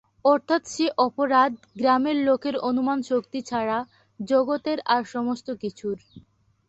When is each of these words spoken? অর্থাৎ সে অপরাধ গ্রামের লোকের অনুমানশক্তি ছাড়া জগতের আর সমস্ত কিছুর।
অর্থাৎ 0.25 0.61
সে 0.67 0.85
অপরাধ 0.99 1.51
গ্রামের 1.75 2.17
লোকের 2.27 2.55
অনুমানশক্তি 2.69 3.39
ছাড়া 3.49 3.77
জগতের 4.19 4.79
আর 4.93 5.01
সমস্ত 5.13 5.47
কিছুর। 5.63 5.97